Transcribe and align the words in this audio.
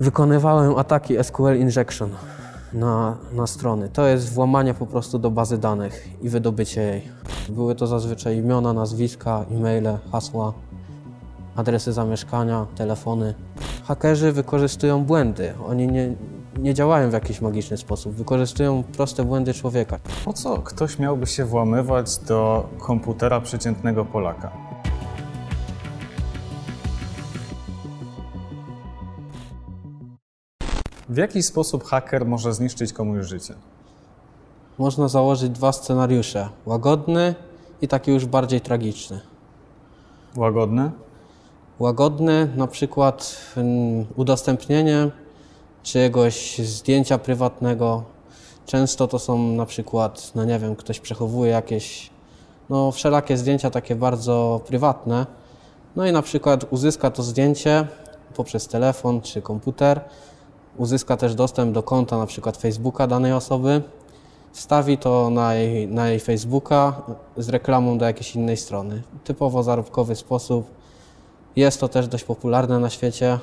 Wykonywałem 0.00 0.78
ataki 0.78 1.24
SQL 1.24 1.56
Injection 1.58 2.10
na, 2.72 3.16
na 3.32 3.46
strony. 3.46 3.88
To 3.88 4.06
jest 4.06 4.32
włamanie 4.32 4.74
po 4.74 4.86
prostu 4.86 5.18
do 5.18 5.30
bazy 5.30 5.58
danych 5.58 6.08
i 6.22 6.28
wydobycie 6.28 6.82
jej. 6.82 7.02
Były 7.48 7.74
to 7.74 7.86
zazwyczaj 7.86 8.36
imiona, 8.36 8.72
nazwiska, 8.72 9.44
e-maile, 9.50 9.98
hasła, 10.12 10.52
adresy 11.56 11.92
zamieszkania, 11.92 12.66
telefony. 12.74 13.34
Hakerzy 13.84 14.32
wykorzystują 14.32 15.04
błędy. 15.04 15.54
Oni 15.68 15.88
nie, 15.88 16.14
nie 16.58 16.74
działają 16.74 17.10
w 17.10 17.12
jakiś 17.12 17.40
magiczny 17.40 17.76
sposób. 17.76 18.14
Wykorzystują 18.14 18.82
proste 18.96 19.24
błędy 19.24 19.54
człowieka. 19.54 19.98
Po 20.24 20.32
co 20.32 20.58
ktoś 20.58 20.98
miałby 20.98 21.26
się 21.26 21.44
włamywać 21.44 22.18
do 22.18 22.68
komputera 22.78 23.40
przeciętnego 23.40 24.04
Polaka? 24.04 24.67
W 31.08 31.16
jaki 31.16 31.42
sposób 31.42 31.84
haker 31.84 32.26
może 32.26 32.54
zniszczyć 32.54 32.92
komuś 32.92 33.26
życie? 33.26 33.54
Można 34.78 35.08
założyć 35.08 35.50
dwa 35.50 35.72
scenariusze: 35.72 36.48
łagodny 36.66 37.34
i 37.82 37.88
taki 37.88 38.10
już 38.10 38.26
bardziej 38.26 38.60
tragiczny. 38.60 39.20
Łagodny? 40.36 40.90
Łagodny, 41.78 42.48
na 42.56 42.66
przykład 42.66 43.36
mm, 43.56 44.06
udostępnienie 44.16 45.10
czyjegoś 45.82 46.58
zdjęcia 46.58 47.18
prywatnego. 47.18 48.02
Często 48.66 49.08
to 49.08 49.18
są 49.18 49.38
na 49.38 49.66
przykład, 49.66 50.32
no 50.34 50.44
nie 50.44 50.58
wiem, 50.58 50.76
ktoś 50.76 51.00
przechowuje 51.00 51.52
jakieś, 51.52 52.10
no 52.70 52.92
wszelakie 52.92 53.36
zdjęcia 53.36 53.70
takie 53.70 53.96
bardzo 53.96 54.60
prywatne. 54.66 55.26
No 55.96 56.06
i 56.06 56.12
na 56.12 56.22
przykład 56.22 56.64
uzyska 56.70 57.10
to 57.10 57.22
zdjęcie 57.22 57.86
poprzez 58.34 58.68
telefon 58.68 59.20
czy 59.20 59.42
komputer, 59.42 60.00
uzyska 60.78 61.16
też 61.16 61.34
dostęp 61.34 61.72
do 61.72 61.82
konta 61.82 62.18
na 62.18 62.26
przykład 62.26 62.56
Facebooka 62.56 63.06
danej 63.06 63.32
osoby, 63.32 63.82
wstawi 64.52 64.98
to 64.98 65.30
na 65.30 65.54
jej, 65.54 65.88
na 65.88 66.08
jej 66.08 66.20
Facebooka 66.20 67.02
z 67.36 67.48
reklamą 67.48 67.98
do 67.98 68.04
jakiejś 68.04 68.36
innej 68.36 68.56
strony. 68.56 69.02
Typowo 69.24 69.62
zarobkowy 69.62 70.16
sposób. 70.16 70.66
Jest 71.56 71.80
to 71.80 71.88
też 71.88 72.08
dość 72.08 72.24
popularne 72.24 72.78
na 72.78 72.90
świecie. 72.90 73.38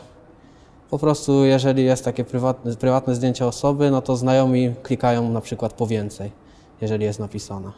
Po 0.89 0.99
prostu 0.99 1.45
jeżeli 1.45 1.85
jest 1.85 2.05
takie 2.05 2.23
prywatne, 2.23 2.75
prywatne 2.75 3.15
zdjęcie 3.15 3.45
osoby, 3.45 3.91
no 3.91 4.01
to 4.01 4.17
znajomi 4.17 4.73
klikają 4.83 5.29
na 5.29 5.41
przykład 5.41 5.73
po 5.73 5.87
więcej, 5.87 6.31
jeżeli 6.81 7.05
jest 7.05 7.19
napisane. 7.19 7.71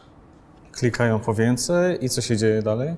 Klikają 0.72 1.20
po 1.20 1.34
więcej 1.34 2.06
i 2.06 2.10
co 2.10 2.22
się 2.22 2.38
dzieje 2.38 2.62
dalej? 2.62 2.96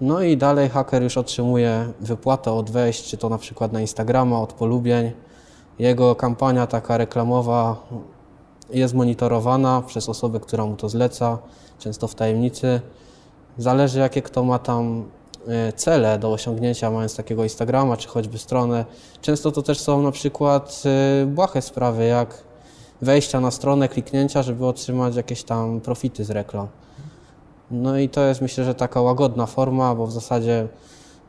No 0.00 0.22
i 0.22 0.36
dalej 0.36 0.68
haker 0.68 1.02
już 1.02 1.16
otrzymuje 1.16 1.92
wypłatę 2.00 2.52
od 2.52 2.70
wejść, 2.70 3.10
czy 3.10 3.16
to 3.16 3.28
na 3.28 3.38
przykład 3.38 3.72
na 3.72 3.80
Instagrama, 3.80 4.40
od 4.40 4.52
polubień. 4.52 5.12
Jego 5.78 6.14
kampania 6.14 6.66
taka 6.66 6.96
reklamowa 6.96 7.76
jest 8.70 8.94
monitorowana 8.94 9.82
przez 9.86 10.08
osobę, 10.08 10.40
która 10.40 10.66
mu 10.66 10.76
to 10.76 10.88
zleca, 10.88 11.38
często 11.78 12.08
w 12.08 12.14
tajemnicy. 12.14 12.80
Zależy 13.58 13.98
jakie 13.98 14.22
kto 14.22 14.44
ma 14.44 14.58
tam 14.58 15.04
e, 15.48 15.72
cele 15.72 16.18
do 16.18 16.32
osiągnięcia, 16.32 16.90
mając 16.90 17.16
takiego 17.16 17.42
Instagrama, 17.42 17.96
czy 17.96 18.08
choćby 18.08 18.38
stronę. 18.38 18.84
Często 19.20 19.52
to 19.52 19.62
też 19.62 19.80
są 19.80 20.02
na 20.02 20.10
przykład 20.10 20.82
e, 21.22 21.26
błahe 21.26 21.62
sprawy, 21.62 22.06
jak 22.06 22.44
wejścia 23.02 23.40
na 23.40 23.50
stronę, 23.50 23.88
kliknięcia, 23.88 24.42
żeby 24.42 24.66
otrzymać 24.66 25.16
jakieś 25.16 25.42
tam 25.42 25.80
profity 25.80 26.24
z 26.24 26.30
reklam. 26.30 26.68
No 27.70 27.98
i 27.98 28.08
to 28.08 28.24
jest 28.24 28.40
myślę, 28.40 28.64
że 28.64 28.74
taka 28.74 29.00
łagodna 29.00 29.46
forma, 29.46 29.94
bo 29.94 30.06
w 30.06 30.12
zasadzie 30.12 30.68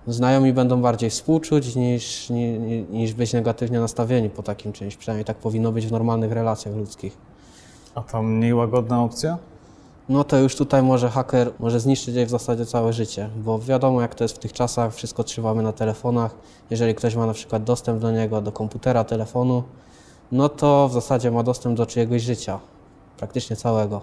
znajomi 0.07 0.53
będą 0.53 0.81
bardziej 0.81 1.09
współczuć 1.09 1.75
niż, 1.75 2.29
niż, 2.29 2.59
niż 2.89 3.13
być 3.13 3.33
negatywnie 3.33 3.79
nastawieni 3.79 4.29
po 4.29 4.43
takim 4.43 4.73
czymś. 4.73 4.95
Przynajmniej 4.95 5.25
tak 5.25 5.37
powinno 5.37 5.71
być 5.71 5.87
w 5.87 5.91
normalnych 5.91 6.31
relacjach 6.31 6.75
ludzkich. 6.75 7.17
A 7.95 8.01
ta 8.01 8.21
mniej 8.21 8.53
łagodna 8.53 9.03
opcja? 9.03 9.37
No 10.09 10.23
to 10.23 10.37
już 10.37 10.55
tutaj 10.55 10.83
może 10.83 11.09
haker 11.09 11.51
może 11.59 11.79
zniszczyć 11.79 12.15
jej 12.15 12.25
w 12.25 12.29
zasadzie 12.29 12.65
całe 12.65 12.93
życie, 12.93 13.29
bo 13.37 13.59
wiadomo 13.59 14.01
jak 14.01 14.15
to 14.15 14.23
jest 14.23 14.35
w 14.35 14.39
tych 14.39 14.53
czasach, 14.53 14.93
wszystko 14.93 15.23
trzymamy 15.23 15.63
na 15.63 15.73
telefonach. 15.73 16.35
Jeżeli 16.69 16.95
ktoś 16.95 17.15
ma 17.15 17.25
na 17.25 17.33
przykład 17.33 17.63
dostęp 17.63 18.01
do 18.01 18.11
niego, 18.11 18.41
do 18.41 18.51
komputera, 18.51 19.03
telefonu, 19.03 19.63
no 20.31 20.49
to 20.49 20.89
w 20.89 20.93
zasadzie 20.93 21.31
ma 21.31 21.43
dostęp 21.43 21.77
do 21.77 21.85
czyjegoś 21.85 22.21
życia, 22.21 22.59
praktycznie 23.17 23.55
całego, 23.55 24.01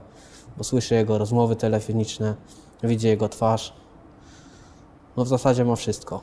bo 0.59 0.64
słyszy 0.64 0.94
jego 0.94 1.19
rozmowy 1.19 1.56
telefoniczne, 1.56 2.34
widzi 2.82 3.06
jego 3.06 3.28
twarz. 3.28 3.83
No 5.16 5.25
w 5.25 5.28
zasadzie 5.28 5.64
ma 5.64 5.76
wszystko. 5.76 6.20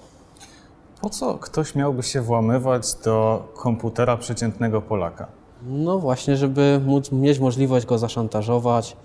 Po 1.01 1.09
co 1.09 1.37
ktoś 1.37 1.75
miałby 1.75 2.03
się 2.03 2.21
włamywać 2.21 2.93
do 2.93 3.47
komputera 3.55 4.17
przeciętnego 4.17 4.81
Polaka? 4.81 5.27
No 5.67 5.99
właśnie, 5.99 6.37
żeby 6.37 6.81
móc 6.85 7.11
mieć 7.11 7.39
możliwość 7.39 7.85
go 7.85 7.97
zaszantażować, 7.97 8.97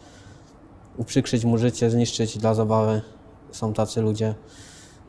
uprzykrzyć 0.96 1.44
mu 1.44 1.58
życie, 1.58 1.90
zniszczyć 1.90 2.38
dla 2.38 2.54
zabawy. 2.54 3.02
Są 3.52 3.72
tacy 3.72 4.00
ludzie. 4.02 4.34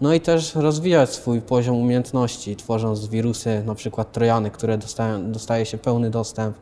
No 0.01 0.13
i 0.13 0.21
też 0.21 0.55
rozwijać 0.55 1.09
swój 1.09 1.41
poziom 1.41 1.75
umiejętności, 1.75 2.55
tworząc 2.55 3.07
wirusy, 3.07 3.63
na 3.65 3.75
przykład 3.75 4.11
trojany, 4.11 4.51
które 4.51 4.77
dostają, 4.77 5.31
dostaje 5.31 5.65
się 5.65 5.77
pełny 5.77 6.09
dostęp, 6.09 6.57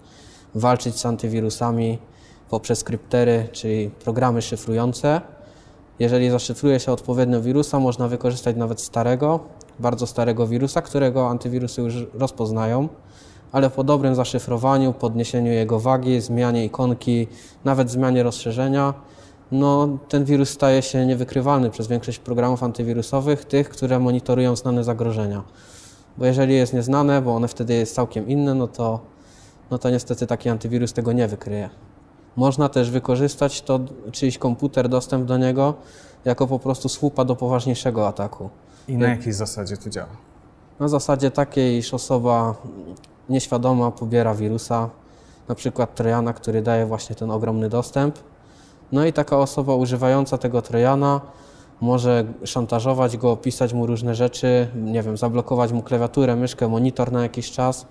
walczyć 0.55 0.95
z 0.95 1.05
antywirusami 1.05 1.99
poprzez 2.49 2.83
kryptery, 2.83 3.47
czyli 3.51 3.89
programy 3.89 4.41
szyfrujące. 4.41 5.21
Jeżeli 5.99 6.29
zaszyfruje 6.29 6.79
się 6.79 6.91
odpowiednio 6.91 7.41
wirusa, 7.41 7.79
można 7.79 8.07
wykorzystać 8.07 8.55
nawet 8.55 8.81
starego, 8.81 9.39
bardzo 9.79 10.07
starego 10.07 10.47
wirusa, 10.47 10.81
którego 10.81 11.29
antywirusy 11.29 11.81
już 11.81 11.93
rozpoznają, 12.13 12.89
ale 13.51 13.69
po 13.69 13.83
dobrym 13.83 14.15
zaszyfrowaniu, 14.15 14.93
podniesieniu 14.93 15.51
jego 15.51 15.79
wagi, 15.79 16.21
zmianie 16.21 16.65
ikonki, 16.65 17.27
nawet 17.65 17.91
zmianie 17.91 18.23
rozszerzenia, 18.23 18.93
no, 19.51 19.97
ten 20.09 20.25
wirus 20.25 20.49
staje 20.49 20.81
się 20.81 21.05
niewykrywalny 21.05 21.69
przez 21.69 21.87
większość 21.87 22.19
programów 22.19 22.63
antywirusowych, 22.63 23.45
tych, 23.45 23.69
które 23.69 23.99
monitorują 23.99 24.55
znane 24.55 24.83
zagrożenia. 24.83 25.43
Bo 26.17 26.25
jeżeli 26.25 26.55
jest 26.55 26.73
nieznane, 26.73 27.21
bo 27.21 27.35
one 27.35 27.47
wtedy 27.47 27.73
jest 27.73 27.95
całkiem 27.95 28.27
inne, 28.27 28.53
no 28.53 28.67
to, 28.67 28.99
no 29.71 29.77
to 29.77 29.89
niestety 29.89 30.27
taki 30.27 30.49
antywirus 30.49 30.93
tego 30.93 31.13
nie 31.13 31.27
wykryje. 31.27 31.69
Można 32.35 32.69
też 32.69 32.91
wykorzystać 32.91 33.61
to, 33.61 33.79
czyjś 34.11 34.37
komputer, 34.37 34.89
dostęp 34.89 35.25
do 35.25 35.37
niego, 35.37 35.73
jako 36.25 36.47
po 36.47 36.59
prostu 36.59 36.89
słupa 36.89 37.25
do 37.25 37.35
poważniejszego 37.35 38.07
ataku. 38.07 38.49
I 38.87 38.97
na 38.97 39.07
jakiej 39.07 39.33
zasadzie 39.33 39.77
to 39.77 39.89
działa? 39.89 40.09
Na 40.79 40.87
zasadzie 40.87 41.31
takiej, 41.31 41.77
iż 41.77 41.93
osoba 41.93 42.55
nieświadoma 43.29 43.91
pobiera 43.91 44.35
wirusa, 44.35 44.89
na 45.47 45.55
przykład 45.55 45.95
Trojana, 45.95 46.33
który 46.33 46.61
daje 46.61 46.85
właśnie 46.85 47.15
ten 47.15 47.31
ogromny 47.31 47.69
dostęp. 47.69 48.19
No 48.91 49.05
i 49.05 49.13
taka 49.13 49.37
osoba 49.37 49.75
używająca 49.75 50.37
tego 50.37 50.61
Trojana 50.61 51.21
może 51.81 52.25
szantażować 52.43 53.17
go, 53.17 53.37
pisać 53.37 53.73
mu 53.73 53.85
różne 53.85 54.15
rzeczy, 54.15 54.67
nie 54.75 55.03
wiem, 55.03 55.17
zablokować 55.17 55.71
mu 55.71 55.83
klawiaturę, 55.83 56.35
myszkę, 56.35 56.67
monitor 56.67 57.11
na 57.11 57.21
jakiś 57.23 57.51
czas 57.51 57.85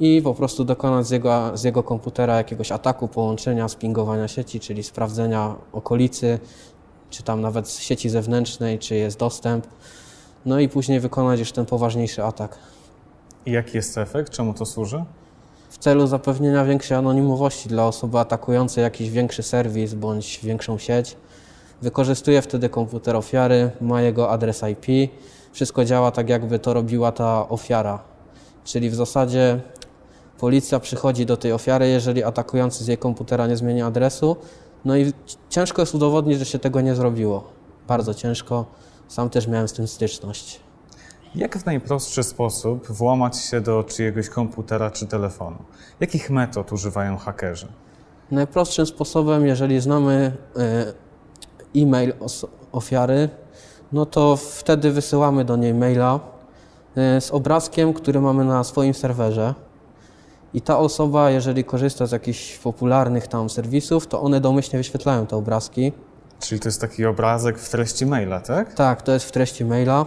i 0.00 0.22
po 0.24 0.34
prostu 0.34 0.64
dokonać 0.64 1.06
z 1.06 1.10
jego, 1.10 1.50
z 1.54 1.64
jego 1.64 1.82
komputera 1.82 2.36
jakiegoś 2.36 2.72
ataku, 2.72 3.08
połączenia, 3.08 3.68
spingowania 3.68 4.28
sieci, 4.28 4.60
czyli 4.60 4.82
sprawdzenia 4.82 5.54
okolicy, 5.72 6.38
czy 7.10 7.22
tam 7.22 7.40
nawet 7.40 7.68
z 7.68 7.78
sieci 7.78 8.08
zewnętrznej, 8.08 8.78
czy 8.78 8.94
jest 8.94 9.18
dostęp. 9.18 9.66
No 10.46 10.60
i 10.60 10.68
później 10.68 11.00
wykonać 11.00 11.40
już 11.40 11.52
ten 11.52 11.66
poważniejszy 11.66 12.24
atak. 12.24 12.58
I 13.46 13.52
jaki 13.52 13.76
jest 13.76 13.98
efekt? 13.98 14.32
Czemu 14.32 14.54
to 14.54 14.66
służy? 14.66 15.04
W 15.70 15.78
celu 15.78 16.06
zapewnienia 16.06 16.64
większej 16.64 16.96
anonimowości 16.96 17.68
dla 17.68 17.86
osoby 17.86 18.18
atakującej 18.18 18.82
jakiś 18.82 19.10
większy 19.10 19.42
serwis 19.42 19.94
bądź 19.94 20.40
większą 20.42 20.78
sieć. 20.78 21.16
Wykorzystuje 21.82 22.42
wtedy 22.42 22.68
komputer 22.68 23.16
ofiary, 23.16 23.70
ma 23.80 24.02
jego 24.02 24.30
adres 24.30 24.62
IP. 24.72 25.10
Wszystko 25.52 25.84
działa 25.84 26.10
tak, 26.10 26.28
jakby 26.28 26.58
to 26.58 26.74
robiła 26.74 27.12
ta 27.12 27.48
ofiara. 27.48 27.98
Czyli 28.64 28.90
w 28.90 28.94
zasadzie 28.94 29.60
policja 30.42 30.80
przychodzi 30.80 31.26
do 31.26 31.36
tej 31.36 31.52
ofiary, 31.52 31.88
jeżeli 31.88 32.24
atakujący 32.24 32.84
z 32.84 32.86
jej 32.86 32.98
komputera 32.98 33.46
nie 33.46 33.56
zmieni 33.56 33.82
adresu. 33.82 34.36
No 34.84 34.96
i 34.96 35.12
ciężko 35.48 35.82
jest 35.82 35.94
udowodnić, 35.94 36.38
że 36.38 36.44
się 36.44 36.58
tego 36.58 36.80
nie 36.80 36.94
zrobiło. 36.94 37.44
Bardzo 37.88 38.14
ciężko. 38.14 38.66
Sam 39.08 39.30
też 39.30 39.46
miałem 39.46 39.68
z 39.68 39.72
tym 39.72 39.88
styczność. 39.88 40.60
Jak 41.34 41.58
w 41.58 41.66
najprostszy 41.66 42.22
sposób 42.22 42.86
włamać 42.86 43.36
się 43.36 43.60
do 43.60 43.84
czyjegoś 43.84 44.28
komputera 44.28 44.90
czy 44.90 45.06
telefonu? 45.06 45.58
Jakich 46.00 46.30
metod 46.30 46.72
używają 46.72 47.16
hakerzy? 47.16 47.68
Najprostszym 48.30 48.86
sposobem, 48.86 49.46
jeżeli 49.46 49.80
znamy 49.80 50.36
e, 50.56 50.92
e-mail 51.76 52.12
ofiary, 52.72 53.28
no 53.92 54.06
to 54.06 54.36
wtedy 54.36 54.90
wysyłamy 54.90 55.44
do 55.44 55.56
niej 55.56 55.74
maila 55.74 56.20
e, 56.96 57.20
z 57.20 57.30
obrazkiem, 57.30 57.94
który 57.94 58.20
mamy 58.20 58.44
na 58.44 58.64
swoim 58.64 58.94
serwerze. 58.94 59.54
I 60.54 60.60
ta 60.60 60.78
osoba, 60.78 61.30
jeżeli 61.30 61.64
korzysta 61.64 62.06
z 62.06 62.12
jakichś 62.12 62.58
popularnych 62.58 63.26
tam 63.26 63.50
serwisów, 63.50 64.06
to 64.06 64.22
one 64.22 64.40
domyślnie 64.40 64.78
wyświetlają 64.78 65.26
te 65.26 65.36
obrazki. 65.36 65.92
Czyli 66.40 66.60
to 66.60 66.68
jest 66.68 66.80
taki 66.80 67.06
obrazek 67.06 67.58
w 67.58 67.70
treści 67.70 68.06
maila, 68.06 68.40
tak? 68.40 68.74
Tak, 68.74 69.02
to 69.02 69.12
jest 69.12 69.24
w 69.26 69.32
treści 69.32 69.64
maila. 69.64 70.06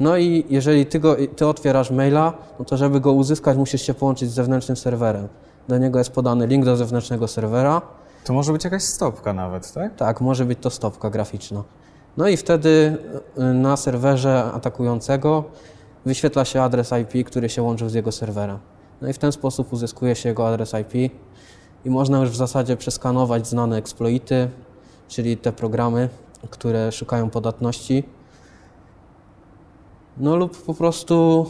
No 0.00 0.16
i 0.16 0.46
jeżeli 0.50 0.86
ty, 0.86 1.00
go, 1.00 1.16
ty 1.36 1.46
otwierasz 1.46 1.90
maila, 1.90 2.32
no 2.58 2.64
to 2.64 2.76
żeby 2.76 3.00
go 3.00 3.12
uzyskać, 3.12 3.56
musisz 3.56 3.82
się 3.82 3.94
połączyć 3.94 4.30
z 4.30 4.34
zewnętrznym 4.34 4.76
serwerem. 4.76 5.28
Do 5.68 5.78
niego 5.78 5.98
jest 5.98 6.10
podany 6.10 6.46
link 6.46 6.64
do 6.64 6.76
zewnętrznego 6.76 7.28
serwera. 7.28 7.82
To 8.24 8.32
może 8.32 8.52
być 8.52 8.64
jakaś 8.64 8.82
stopka 8.82 9.32
nawet, 9.32 9.72
tak? 9.72 9.96
Tak, 9.96 10.20
może 10.20 10.44
być 10.44 10.58
to 10.62 10.70
stopka 10.70 11.10
graficzna. 11.10 11.64
No 12.16 12.28
i 12.28 12.36
wtedy 12.36 12.96
y, 13.38 13.42
na 13.42 13.76
serwerze 13.76 14.44
atakującego 14.54 15.44
wyświetla 16.06 16.44
się 16.44 16.62
adres 16.62 16.90
IP, 17.02 17.26
który 17.26 17.48
się 17.48 17.62
łączył 17.62 17.88
z 17.88 17.94
jego 17.94 18.12
serwerem. 18.12 18.58
No 19.02 19.08
i 19.08 19.12
w 19.12 19.18
ten 19.18 19.32
sposób 19.32 19.72
uzyskuje 19.72 20.16
się 20.16 20.28
jego 20.28 20.48
adres 20.48 20.72
IP 20.74 21.12
i 21.84 21.90
można 21.90 22.20
już 22.20 22.30
w 22.30 22.36
zasadzie 22.36 22.76
przeskanować 22.76 23.48
znane 23.48 23.76
exploity, 23.76 24.50
czyli 25.08 25.36
te 25.36 25.52
programy, 25.52 26.08
które 26.50 26.92
szukają 26.92 27.30
podatności, 27.30 28.04
no 30.16 30.36
lub 30.36 30.64
po 30.64 30.74
prostu 30.74 31.46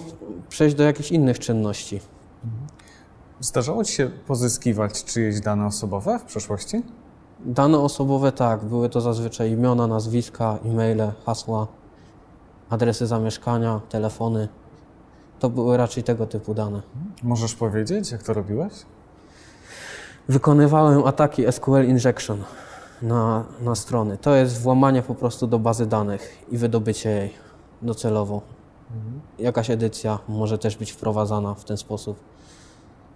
przejść 0.48 0.76
do 0.76 0.82
jakichś 0.82 1.10
innych 1.10 1.38
czynności. 1.38 2.00
Zdarzało 3.40 3.84
Ci 3.84 3.92
się 3.92 4.10
pozyskiwać 4.26 5.04
czyjeś 5.04 5.40
dane 5.40 5.66
osobowe 5.66 6.18
w 6.18 6.24
przeszłości? 6.24 6.82
Dane 7.44 7.78
osobowe 7.78 8.32
tak, 8.32 8.64
były 8.64 8.88
to 8.88 9.00
zazwyczaj 9.00 9.50
imiona, 9.50 9.86
nazwiska, 9.86 10.58
e-maile, 10.64 11.12
hasła, 11.26 11.66
adresy 12.70 13.06
zamieszkania, 13.06 13.80
telefony. 13.88 14.48
To 15.42 15.50
były 15.50 15.76
raczej 15.76 16.02
tego 16.02 16.26
typu 16.26 16.54
dane. 16.54 16.82
Możesz 17.22 17.54
powiedzieć, 17.54 18.12
jak 18.12 18.22
to 18.22 18.34
robiłeś? 18.34 18.72
Wykonywałem 20.28 21.04
ataki 21.04 21.52
SQL 21.52 21.84
injection 21.88 22.44
na, 23.02 23.44
na 23.60 23.74
strony. 23.74 24.18
To 24.18 24.34
jest 24.34 24.60
włamanie 24.60 25.02
po 25.02 25.14
prostu 25.14 25.46
do 25.46 25.58
bazy 25.58 25.86
danych 25.86 26.38
i 26.50 26.58
wydobycie 26.58 27.10
jej 27.10 27.34
docelowo. 27.82 28.42
Jakaś 29.38 29.70
edycja 29.70 30.18
może 30.28 30.58
też 30.58 30.76
być 30.76 30.92
wprowadzana 30.92 31.54
w 31.54 31.64
ten 31.64 31.76
sposób. 31.76 32.16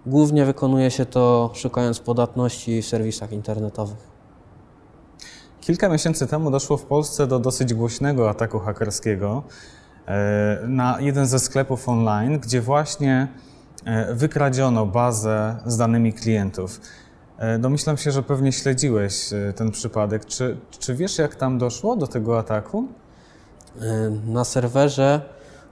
Głównie 0.05 0.45
wykonuje 0.45 0.91
się 0.91 1.05
to 1.05 1.51
szukając 1.53 1.99
podatności 1.99 2.81
w 2.81 2.85
serwisach 2.85 3.31
internetowych. 3.31 4.07
Kilka 5.61 5.89
miesięcy 5.89 6.27
temu 6.27 6.51
doszło 6.51 6.77
w 6.77 6.85
Polsce 6.85 7.27
do 7.27 7.39
dosyć 7.39 7.73
głośnego 7.73 8.29
ataku 8.29 8.59
hakerskiego 8.59 9.43
na 10.67 10.97
jeden 10.99 11.25
ze 11.25 11.39
sklepów 11.39 11.89
online, 11.89 12.39
gdzie 12.39 12.61
właśnie 12.61 13.27
e, 13.85 14.13
wykradziono 14.13 14.85
bazę 14.85 15.55
z 15.65 15.77
danymi 15.77 16.13
klientów. 16.13 16.81
E, 17.37 17.59
Domyślam 17.59 17.97
się, 17.97 18.11
że 18.11 18.23
pewnie 18.23 18.51
śledziłeś 18.51 19.33
e, 19.33 19.53
ten 19.53 19.71
przypadek. 19.71 20.25
Czy, 20.25 20.57
czy 20.79 20.95
wiesz, 20.95 21.17
jak 21.17 21.35
tam 21.35 21.57
doszło 21.57 21.95
do 21.95 22.07
tego 22.07 22.39
ataku? 22.39 22.87
Na 24.25 24.43
serwerze 24.43 25.21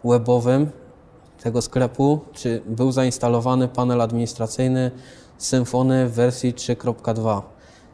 webowym 0.04 0.70
tego 1.44 1.62
sklepu 1.62 2.20
czy 2.34 2.62
był 2.66 2.92
zainstalowany 2.92 3.68
panel 3.68 4.02
administracyjny 4.02 4.92
Symfony 5.38 6.10
w 6.10 6.14
wersji 6.14 6.54
3.2. 6.54 7.42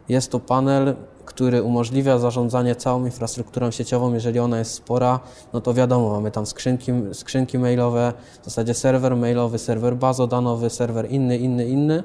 Jest 0.09 0.31
to 0.31 0.39
panel, 0.39 0.95
który 1.25 1.63
umożliwia 1.63 2.17
zarządzanie 2.17 2.75
całą 2.75 3.05
infrastrukturą 3.05 3.71
sieciową, 3.71 4.13
jeżeli 4.13 4.39
ona 4.39 4.59
jest 4.59 4.73
spora, 4.73 5.19
no 5.53 5.61
to 5.61 5.73
wiadomo, 5.73 6.09
mamy 6.09 6.31
tam 6.31 6.45
skrzynki, 6.45 6.91
skrzynki 7.13 7.59
mailowe, 7.59 8.13
w 8.41 8.45
zasadzie 8.45 8.73
serwer 8.73 9.15
mailowy, 9.15 9.59
serwer 9.59 9.95
bazodanowy, 9.95 10.69
serwer 10.69 11.11
inny, 11.11 11.37
inny, 11.37 11.69
inny. 11.69 12.03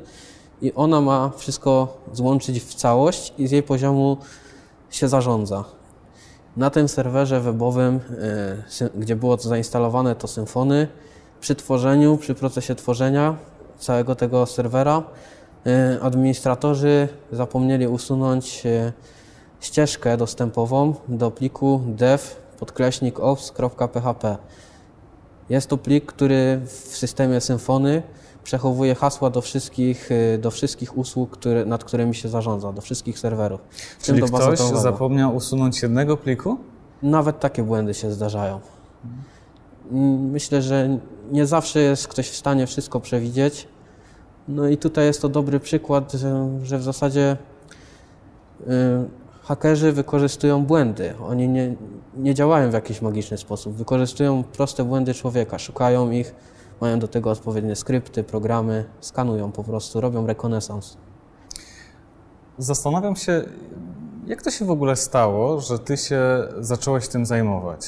I 0.63 0.73
ona 0.75 1.01
ma 1.01 1.31
wszystko 1.37 1.97
złączyć 2.13 2.61
w 2.61 2.75
całość 2.75 3.35
i 3.39 3.47
z 3.47 3.51
jej 3.51 3.63
poziomu 3.63 4.17
się 4.91 5.09
zarządza. 5.09 5.65
Na 6.57 6.71
tym 6.71 6.89
serwerze 6.89 7.41
webowym, 7.41 8.01
e, 8.81 8.91
gdzie 8.95 9.17
było 9.17 9.37
to 9.37 9.49
zainstalowane 9.49 10.15
to 10.15 10.29
Symfony, 10.29 10.89
przy 11.41 11.55
tworzeniu, 11.55 12.17
przy 12.17 12.35
procesie 12.35 12.75
tworzenia 12.75 13.37
całego 13.79 14.15
tego 14.15 14.47
serwera, 14.47 15.03
administratorzy 16.03 17.09
zapomnieli 17.33 17.87
usunąć 17.87 18.67
e, 18.67 18.93
ścieżkę 19.61 20.17
dostępową 20.17 20.95
do 21.09 21.31
pliku 21.31 21.81
dev 21.87 22.23
podkreśnik 22.59 23.21
ops.php. 23.21 24.37
Jest 25.49 25.69
to 25.69 25.77
plik, 25.79 26.07
który 26.07 26.61
w 26.67 26.97
systemie 26.97 27.41
Symfony 27.41 28.03
przechowuje 28.45 28.95
hasła 28.95 29.31
do 29.31 29.41
wszystkich, 29.41 30.09
e, 30.13 30.39
do 30.39 30.51
wszystkich 30.51 30.99
usług, 30.99 31.31
które, 31.31 31.65
nad 31.65 31.85
którymi 31.85 32.15
się 32.15 32.29
zarządza, 32.29 32.73
do 32.73 32.81
wszystkich 32.81 33.19
serwerów. 33.19 33.61
w 33.99 34.03
Czyli 34.05 34.21
do 34.21 34.27
ktoś 34.27 34.59
zapomniał 34.59 35.37
usunąć 35.37 35.83
jednego 35.83 36.17
pliku? 36.17 36.59
Nawet 37.03 37.41
takie 37.41 37.63
błędy 37.63 37.95
się 37.95 38.13
zdarzają. 38.13 38.61
Myślę, 40.31 40.63
że 40.63 40.99
nie 41.31 41.47
zawsze 41.47 41.81
jest 41.81 42.09
ktoś 42.09 42.29
w 42.29 42.37
stanie 42.37 42.67
wszystko 42.67 43.01
przewidzieć. 43.01 43.69
No 44.49 44.69
i 44.69 44.77
tutaj 44.77 45.07
jest 45.07 45.23
to 45.23 45.29
dobry 45.29 45.61
przykład, 45.61 46.13
że, 46.63 46.79
w 46.79 46.83
zasadzie 46.83 47.37
y, 48.61 48.67
hakerzy 49.43 49.93
wykorzystują 49.93 50.65
błędy. 50.65 51.15
Oni 51.29 51.49
nie, 51.49 51.77
nie 52.17 52.35
działają 52.35 52.71
w 52.71 52.73
jakiś 52.73 53.03
magiczny 53.03 53.39
sposób. 53.39 53.75
Wykorzystują 53.75 54.45
proste 54.45 54.85
błędy 54.85 55.15
człowieka, 55.15 55.59
szukają 55.59 56.11
ich, 56.11 56.35
mają 56.81 56.99
do 56.99 57.09
tego 57.09 57.31
odpowiednie 57.31 57.77
skrypty, 57.77 58.25
programy, 58.25 58.85
skanują 59.01 59.53
po 59.53 59.65
prostu, 59.65 60.01
robią 60.01 60.27
rekonesans. 60.27 60.97
Zastanawiam 62.59 63.17
się, 63.17 63.45
jak 64.27 64.43
to 64.43 64.51
się 64.51 64.65
w 64.65 64.71
ogóle 64.71 64.97
stało, 64.97 65.61
że 65.61 65.79
ty 65.79 65.97
się 65.97 66.49
zacząłeś 66.61 67.09
tym 67.09 67.27
zajmować? 67.27 67.87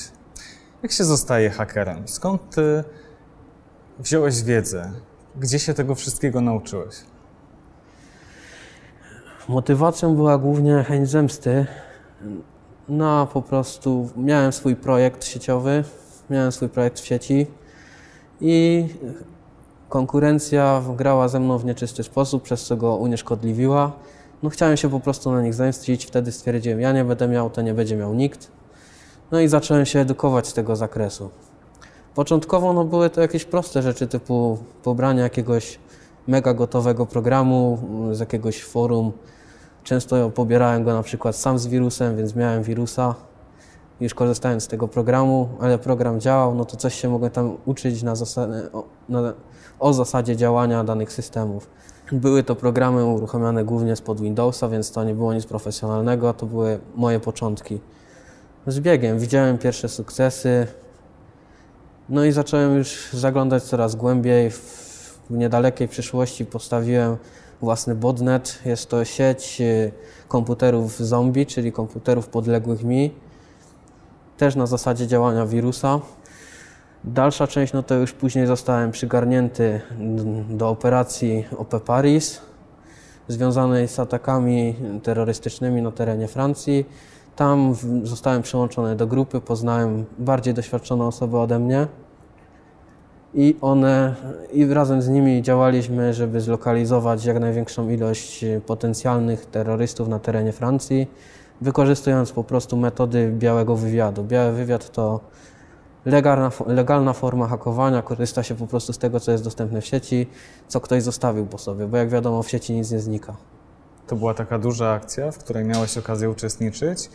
Jak 0.83 0.93
się 0.93 1.05
zostaje 1.05 1.51
hakerem? 1.51 2.09
Skąd 2.09 2.51
ty 2.51 2.85
wziąłeś 3.99 4.43
wiedzę? 4.43 4.93
Gdzie 5.37 5.59
się 5.59 5.75
tego 5.75 5.95
wszystkiego 5.95 6.41
nauczyłeś? 6.41 6.95
Motywacją 9.49 10.17
była 10.17 10.39
głównie 10.39 10.85
chęć 10.89 11.09
zemsty. 11.09 11.67
No, 12.89 13.27
po 13.27 13.43
prostu 13.43 14.09
miałem 14.17 14.53
swój 14.53 14.77
projekt 14.77 15.25
sieciowy, 15.25 15.85
miałem 16.31 16.53
swój 16.53 16.69
projekt 16.69 17.01
w 17.01 17.07
sieci 17.07 17.47
i 18.41 18.87
konkurencja 19.89 20.83
grała 20.97 21.29
ze 21.29 21.41
mną 21.41 21.59
w 21.59 21.65
nieczysty 21.65 22.03
sposób, 22.03 22.43
przez 22.43 22.65
co 22.65 22.77
go 22.77 22.97
unieszkodliwiła. 22.97 23.93
No, 24.43 24.51
chciałem 24.51 24.77
się 24.77 24.91
po 24.91 25.01
prostu 25.01 25.33
na 25.33 25.43
nich 25.43 25.55
zemścić, 25.55 26.07
wtedy 26.07 26.33
stwierdziłem, 26.33 26.81
ja 26.81 26.93
nie 26.93 27.05
będę 27.05 27.29
miał, 27.29 27.51
to 27.51 27.63
nie 27.63 27.75
będzie 27.75 27.97
miał 27.97 28.15
nikt. 28.15 28.51
No 29.31 29.41
i 29.41 29.49
zacząłem 29.49 29.87
się 29.87 29.99
edukować 29.99 30.49
z 30.49 30.53
tego 30.53 30.77
zakresu. 30.77 31.31
Początkowo 32.19 32.73
no, 32.73 32.85
były 32.85 33.11
to 33.11 33.21
jakieś 33.21 33.45
proste 33.45 33.83
rzeczy, 33.83 34.07
typu 34.07 34.59
pobranie 34.83 35.21
jakiegoś 35.21 35.79
mega 36.27 36.55
gotowego 36.55 37.07
programu 37.07 37.79
mm, 37.83 38.15
z 38.15 38.21
jakiegoś 38.21 38.65
forum. 38.65 39.13
Często 39.85 40.31
pobierałem 40.31 40.85
go 40.85 40.95
na 40.95 41.03
przykład 41.03 41.37
sam 41.37 41.59
z 41.59 41.67
wirusem, 41.67 42.17
więc 42.17 42.37
miałem 42.37 42.63
wirusa. 42.63 43.15
Już 44.01 44.15
korzystałem 44.15 44.61
z 44.61 44.69
tego 44.69 44.89
programu, 44.89 45.49
ale 45.61 45.79
program 45.79 46.21
działał, 46.21 46.55
no 46.55 46.65
to 46.65 46.77
coś 46.77 46.95
się 46.95 47.09
mogłem 47.09 47.31
tam 47.31 47.57
uczyć 47.67 48.03
na 48.03 48.13
o, 48.73 48.85
na, 49.09 49.33
o 49.81 49.93
zasadzie 49.93 50.37
działania 50.37 50.85
danych 50.85 51.13
systemów. 51.13 51.71
Były 52.13 52.43
to 52.43 52.57
programy 52.57 53.05
uruchamiane 53.05 53.65
głównie 53.65 53.97
spod 53.97 54.21
Windowsa, 54.21 54.69
więc 54.69 54.93
to 54.93 55.05
nie 55.05 55.15
było 55.15 55.35
nic 55.35 55.47
profesjonalnego, 55.47 56.35
to 56.35 56.47
były 56.47 56.79
moje 56.95 57.21
początki. 57.21 57.81
Z 58.67 58.81
biegiem 58.81 59.19
widziałem 59.19 59.59
pierwsze 59.59 59.89
sukcesy, 59.89 60.67
no 62.09 62.25
i 62.25 62.33
zacząłem 62.33 62.77
już 62.79 63.09
zaglądać 63.13 63.63
coraz 63.63 63.97
głębiej. 63.97 64.51
W 64.51 65.31
niedalekiej 65.31 65.89
przyszłości 65.89 66.47
postawiłem 66.47 67.17
własny 67.61 67.95
botnet. 67.95 68.59
Jest 68.65 68.89
to 68.89 69.05
sieć 69.05 69.61
y, 69.61 69.93
komputerów 70.29 70.99
zombie, 70.99 71.47
czyli 71.47 71.73
komputerów 71.73 72.29
podległych 72.29 72.85
mi. 72.85 73.15
Też 74.37 74.57
na 74.57 74.67
zasadzie 74.67 75.07
działania 75.07 75.47
wirusa. 75.47 76.01
Dalsza 77.05 77.47
część, 77.47 77.73
no 77.73 77.83
to 77.83 77.95
już 77.95 78.13
później 78.13 78.47
zostałem 78.47 78.91
przygarnięty 78.91 79.81
do 80.51 80.69
operacji 80.69 81.45
OP 81.59 81.81
Paris, 81.85 82.41
związanej 83.29 83.89
z 83.89 83.99
atakami 83.99 84.77
terrorystycznymi 85.03 85.83
na 85.83 85.91
terenie 85.91 86.29
Francji. 86.29 86.87
Tam 87.39 87.75
zostałem 88.03 88.43
przyłączony 88.43 88.97
do 88.97 89.07
grupy, 89.07 89.41
poznałem 89.41 90.05
bardziej 90.19 90.55
doświadczone 90.55 91.05
osoby 91.05 91.39
ode 91.39 91.59
mnie 91.59 91.87
i 93.35 93.57
one, 93.61 94.15
i 94.53 94.67
razem 94.67 95.03
z 95.03 95.09
nimi 95.09 95.43
działaliśmy, 95.43 96.15
żeby 96.15 96.41
zlokalizować 96.41 97.25
jak 97.25 97.41
największą 97.41 97.89
ilość 97.89 98.45
potencjalnych 98.67 99.47
terrorystów 99.47 100.09
na 100.09 100.19
terenie 100.19 100.53
Francji, 100.53 101.07
wykorzystując 101.61 102.33
po 102.33 102.45
prostu 102.45 102.77
metody 102.77 103.33
białego 103.33 103.77
wywiadu. 103.77 104.25
Biały 104.25 104.53
wywiad 104.53 104.91
to 104.91 105.21
legalna, 106.05 106.51
legalna 106.67 107.13
forma 107.13 107.47
hakowania, 107.47 108.03
korzysta 108.03 108.43
się 108.43 108.55
po 108.55 108.67
prostu 108.67 108.93
z 108.93 108.99
tego, 108.99 109.21
co 109.21 109.33
jest 109.33 109.45
dostępne 109.45 109.81
w 109.81 109.87
sieci, 109.87 110.27
co 110.69 110.81
ktoś 110.81 111.03
zostawił 111.03 111.47
po 111.47 111.59
sobie, 111.59 111.87
bo 111.87 111.97
jak 111.97 112.09
wiadomo 112.09 112.43
w 112.43 112.51
sieci 112.51 112.73
nic 112.73 112.91
nie 112.91 113.01
znika. 113.01 113.37
To 114.07 114.17
była 114.17 114.35
taka 114.35 114.59
duża 114.59 114.93
akcja, 114.93 115.31
w 115.31 115.39
której 115.39 115.65
miałeś 115.65 115.99
okazję 115.99 116.31
uczestniczyć. 116.31 117.11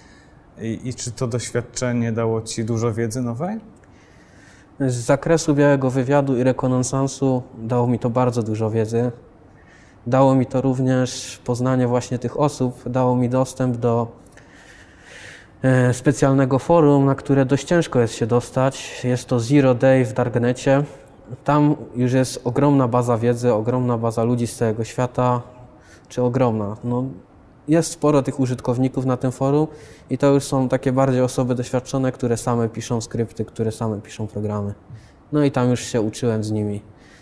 I, 0.61 0.79
I 0.83 0.93
czy 0.93 1.11
to 1.11 1.27
doświadczenie 1.27 2.11
dało 2.11 2.41
ci 2.41 2.65
dużo 2.65 2.93
wiedzy 2.93 3.21
nowej? 3.21 3.59
Z 4.79 4.93
zakresu 4.95 5.55
białego 5.55 5.89
wywiadu 5.89 6.37
i 6.37 6.43
rekonesansu 6.43 7.43
dało 7.57 7.87
mi 7.87 7.99
to 7.99 8.09
bardzo 8.09 8.43
dużo 8.43 8.69
wiedzy. 8.69 9.11
Dało 10.07 10.35
mi 10.35 10.45
to 10.45 10.61
również 10.61 11.41
poznanie 11.45 11.87
właśnie 11.87 12.19
tych 12.19 12.39
osób, 12.39 12.89
dało 12.89 13.15
mi 13.15 13.29
dostęp 13.29 13.77
do 13.77 14.07
e, 15.61 15.93
specjalnego 15.93 16.59
forum, 16.59 17.05
na 17.05 17.15
które 17.15 17.45
dość 17.45 17.63
ciężko 17.63 17.99
jest 17.99 18.13
się 18.13 18.27
dostać. 18.27 19.03
Jest 19.03 19.25
to 19.27 19.39
Zero 19.39 19.75
Day 19.75 20.05
w 20.05 20.13
Darknecie. 20.13 20.83
Tam 21.43 21.75
już 21.95 22.13
jest 22.13 22.41
ogromna 22.43 22.87
baza 22.87 23.17
wiedzy, 23.17 23.53
ogromna 23.53 23.97
baza 23.97 24.23
ludzi 24.23 24.47
z 24.47 24.55
całego 24.55 24.83
świata, 24.83 25.41
czy 26.09 26.21
ogromna. 26.21 26.77
No, 26.83 27.03
jest 27.67 27.91
sporo 27.91 28.21
tych 28.21 28.39
użytkowników 28.39 29.05
na 29.05 29.17
tym 29.17 29.31
forum 29.31 29.67
i 30.09 30.17
to 30.17 30.27
już 30.27 30.43
są 30.43 30.69
takie 30.69 30.91
bardziej 30.91 31.21
osoby 31.21 31.55
doświadczone, 31.55 32.11
które 32.11 32.37
same 32.37 32.69
piszą 32.69 33.01
skrypty, 33.01 33.45
które 33.45 33.71
same 33.71 34.01
piszą 34.01 34.27
programy. 34.27 34.73
No 35.31 35.43
i 35.43 35.51
tam 35.51 35.69
już 35.69 35.79
się 35.79 36.01
uczyłem 36.01 36.43
z 36.43 36.51
nimi. 36.51 36.81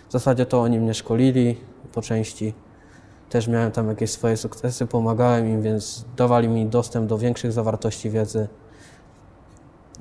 W 0.09 0.11
zasadzie 0.11 0.45
to 0.45 0.61
oni 0.61 0.79
mnie 0.79 0.93
szkolili 0.93 1.57
po 1.93 2.01
części. 2.01 2.53
Też 3.29 3.47
miałem 3.47 3.71
tam 3.71 3.87
jakieś 3.87 4.11
swoje 4.11 4.37
sukcesy, 4.37 4.87
pomagałem 4.87 5.47
im, 5.47 5.61
więc 5.61 6.05
dawali 6.17 6.47
mi 6.47 6.65
dostęp 6.65 7.09
do 7.09 7.17
większych 7.17 7.51
zawartości 7.51 8.09
wiedzy. 8.09 8.47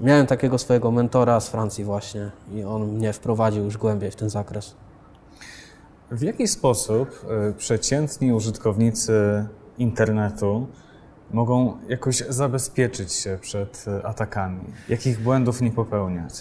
Miałem 0.00 0.26
takiego 0.26 0.58
swojego 0.58 0.90
mentora 0.90 1.40
z 1.40 1.48
Francji 1.48 1.84
właśnie 1.84 2.30
i 2.54 2.64
on 2.64 2.86
mnie 2.86 3.12
wprowadził 3.12 3.64
już 3.64 3.76
głębiej 3.76 4.10
w 4.10 4.16
ten 4.16 4.30
zakres. 4.30 4.74
W 6.10 6.22
jaki 6.22 6.48
sposób 6.48 7.26
y, 7.50 7.54
przeciętni 7.54 8.32
użytkownicy 8.32 9.46
internetu 9.80 10.66
mogą 11.32 11.76
jakoś 11.88 12.16
zabezpieczyć 12.28 13.12
się 13.12 13.38
przed 13.40 13.84
y, 13.88 14.06
atakami? 14.06 14.60
Jakich 14.88 15.20
błędów 15.20 15.60
nie 15.60 15.70
popełniać? 15.70 16.32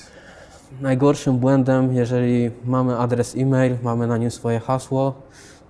Najgorszym 0.81 1.37
błędem, 1.37 1.93
jeżeli 1.93 2.51
mamy 2.65 2.97
adres 2.97 3.35
e-mail, 3.37 3.77
mamy 3.83 4.07
na 4.07 4.17
nim 4.17 4.31
swoje 4.31 4.59
hasło, 4.59 5.13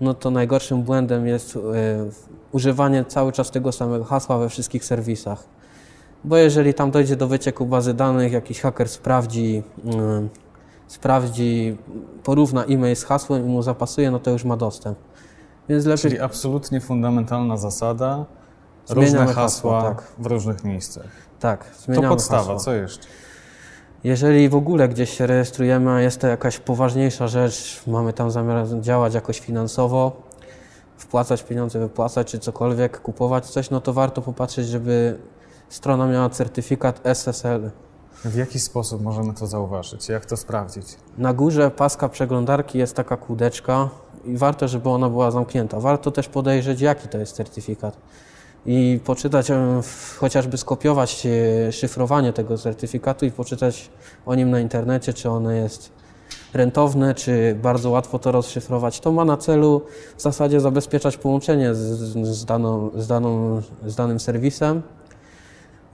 no 0.01 0.13
to 0.13 0.31
najgorszym 0.31 0.83
błędem 0.83 1.27
jest 1.27 1.55
y, 1.55 1.59
używanie 2.51 3.05
cały 3.05 3.31
czas 3.31 3.51
tego 3.51 3.71
samego 3.71 4.03
hasła 4.03 4.38
we 4.38 4.49
wszystkich 4.49 4.85
serwisach. 4.85 5.43
Bo 6.23 6.38
jeżeli 6.38 6.73
tam 6.73 6.91
dojdzie 6.91 7.15
do 7.15 7.27
wycieku 7.27 7.65
bazy 7.65 7.93
danych, 7.93 8.31
jakiś 8.31 8.61
haker 8.61 8.89
sprawdzi, 8.89 9.63
y, 9.85 10.29
sprawdzi, 10.88 11.77
porówna 12.23 12.63
e-mail 12.63 12.95
z 12.95 13.03
hasłem 13.03 13.45
i 13.45 13.49
mu 13.49 13.61
zapasuje, 13.61 14.11
no 14.11 14.19
to 14.19 14.31
już 14.31 14.43
ma 14.45 14.57
dostęp. 14.57 14.97
Więc 15.69 15.85
lepiej 15.85 16.01
Czyli 16.01 16.19
absolutnie 16.19 16.81
fundamentalna 16.81 17.57
zasada, 17.57 18.25
Zmieniamy 18.85 19.05
różne 19.17 19.33
hasło, 19.33 19.71
hasła 19.71 19.81
tak. 19.95 20.03
w 20.19 20.25
różnych 20.25 20.63
miejscach. 20.63 21.05
tak, 21.39 21.65
To 21.65 21.81
zmieniamy 21.81 22.09
podstawa, 22.09 22.41
hasło. 22.41 22.59
co 22.59 22.73
jeszcze? 22.73 23.07
Jeżeli 24.03 24.49
w 24.49 24.55
ogóle 24.55 24.89
gdzieś 24.89 25.17
się 25.17 25.27
rejestrujemy, 25.27 25.91
a 25.91 26.01
jest 26.01 26.21
to 26.21 26.27
jakaś 26.27 26.59
poważniejsza 26.59 27.27
rzecz, 27.27 27.83
mamy 27.88 28.13
tam 28.13 28.31
zamiar 28.31 28.65
działać 28.81 29.13
jakoś 29.13 29.39
finansowo, 29.39 30.21
wpłacać 30.97 31.43
pieniądze, 31.43 31.79
wypłacać 31.79 32.31
czy 32.31 32.39
cokolwiek, 32.39 33.01
kupować 33.01 33.45
coś, 33.45 33.69
no 33.69 33.81
to 33.81 33.93
warto 33.93 34.21
popatrzeć, 34.21 34.67
żeby 34.67 35.19
strona 35.69 36.07
miała 36.07 36.29
certyfikat 36.29 37.01
SSL. 37.03 37.71
W 38.25 38.35
jaki 38.35 38.59
sposób 38.59 39.01
możemy 39.01 39.33
to 39.33 39.47
zauważyć? 39.47 40.09
Jak 40.09 40.25
to 40.25 40.38
sprawdzić? 40.38 40.85
Na 41.17 41.33
górze 41.33 41.71
paska 41.71 42.09
przeglądarki 42.09 42.77
jest 42.77 42.95
taka 42.95 43.17
kółdeczka 43.17 43.89
i 44.25 44.38
warto, 44.38 44.67
żeby 44.67 44.89
ona 44.89 45.09
była 45.09 45.31
zamknięta. 45.31 45.79
Warto 45.79 46.11
też 46.11 46.27
podejrzeć, 46.27 46.81
jaki 46.81 47.07
to 47.07 47.17
jest 47.17 47.35
certyfikat. 47.35 47.97
I 48.65 48.99
poczytać, 49.05 49.47
chociażby 50.17 50.57
skopiować 50.57 51.25
e, 51.25 51.71
szyfrowanie 51.71 52.33
tego 52.33 52.57
certyfikatu 52.57 53.25
i 53.25 53.31
poczytać 53.31 53.89
o 54.25 54.35
nim 54.35 54.51
na 54.51 54.59
internecie, 54.59 55.13
czy 55.13 55.29
ono 55.29 55.51
jest 55.51 55.91
rentowne, 56.53 57.15
czy 57.15 57.57
bardzo 57.61 57.89
łatwo 57.89 58.19
to 58.19 58.31
rozszyfrować. 58.31 58.99
To 58.99 59.11
ma 59.11 59.25
na 59.25 59.38
celu 59.38 59.81
w 60.17 60.21
zasadzie 60.21 60.59
zabezpieczać 60.59 61.17
połączenie 61.17 61.75
z, 61.75 61.79
z, 62.27 62.45
daną, 62.45 62.89
z, 62.95 63.07
daną, 63.07 63.61
z 63.85 63.95
danym 63.95 64.19
serwisem, 64.19 64.81